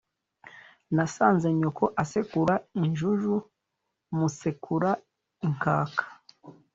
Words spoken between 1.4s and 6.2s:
nyoko asekura injuju musekura in kaka